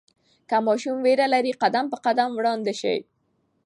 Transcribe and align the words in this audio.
که 0.49 0.57
ماشوم 0.67 0.97
ویره 1.05 1.27
لري، 1.33 1.51
قدم 1.61 1.85
په 1.91 1.97
قدم 2.05 2.29
وړاندې 2.33 2.73
شئ. 2.81 2.97